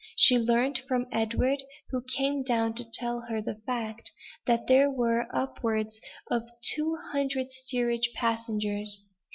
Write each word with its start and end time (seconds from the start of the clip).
She 0.15 0.39
learnt 0.39 0.79
from 0.87 1.05
Edward, 1.11 1.61
who 1.91 2.01
came 2.01 2.41
down 2.41 2.73
to 2.73 2.91
tell 2.91 3.21
her 3.29 3.39
the 3.39 3.61
fact, 3.67 4.09
that 4.47 4.65
there 4.65 4.89
were 4.89 5.27
upwards 5.31 5.99
of 6.31 6.49
two 6.73 6.97
hundred 7.11 7.51
steerage 7.51 8.09
passengers. 8.15 9.05